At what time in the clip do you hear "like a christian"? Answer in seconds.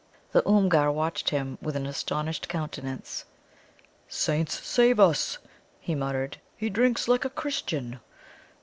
7.07-7.99